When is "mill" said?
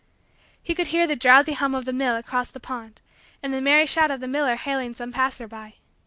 1.93-2.15